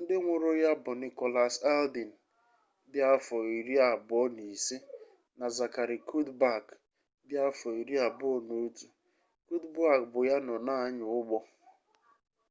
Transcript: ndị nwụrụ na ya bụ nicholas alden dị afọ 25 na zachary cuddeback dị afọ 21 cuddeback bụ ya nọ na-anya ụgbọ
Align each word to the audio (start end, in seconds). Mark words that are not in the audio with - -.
ndị 0.00 0.16
nwụrụ 0.20 0.50
na 0.54 0.58
ya 0.62 0.70
bụ 0.82 0.92
nicholas 1.02 1.54
alden 1.76 2.10
dị 2.90 3.00
afọ 3.14 3.36
25 4.06 4.72
na 5.38 5.46
zachary 5.56 5.96
cuddeback 6.08 6.64
dị 7.28 7.34
afọ 7.48 7.68
21 7.78 8.86
cuddeback 9.46 10.00
bụ 10.12 10.20
ya 10.28 10.36
nọ 10.46 10.54
na-anya 10.66 11.06
ụgbọ 11.18 11.38